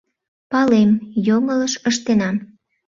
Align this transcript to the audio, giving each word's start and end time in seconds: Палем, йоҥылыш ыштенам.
Палем, 0.51 0.91
йоҥылыш 1.27 1.73
ыштенам. 1.89 2.35